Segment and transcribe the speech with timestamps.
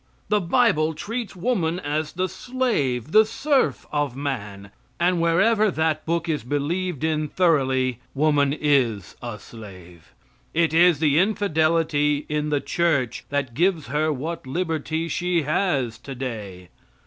[0.29, 6.27] The bible treats woman as the slave, the serf of man, and wherever that book
[6.27, 10.15] is believed in thoroughly woman is a slave.
[10.55, 16.69] It is the infidelity in the church that gives her what liberty she has today.